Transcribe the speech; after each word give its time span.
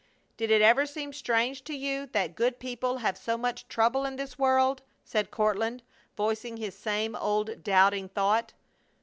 "Did 0.35 0.49
it 0.49 0.63
ever 0.63 0.87
seem 0.87 1.13
strange 1.13 1.63
to 1.65 1.75
you 1.75 2.07
that 2.07 2.33
good 2.33 2.57
people 2.57 2.97
have 3.05 3.15
so 3.15 3.37
much 3.37 3.67
trouble 3.67 4.03
in 4.03 4.15
this 4.15 4.35
world?" 4.35 4.81
said 5.05 5.29
Courtland, 5.29 5.83
voicing 6.17 6.57
his 6.57 6.73
same 6.75 7.15
old 7.15 7.61
doubting 7.63 8.09
thought. 8.09 8.53